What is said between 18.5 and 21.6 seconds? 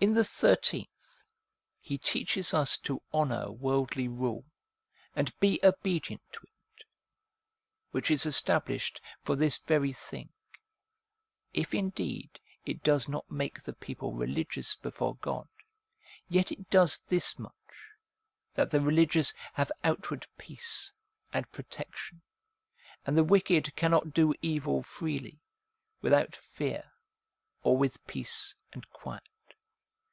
that the religious have outward peace and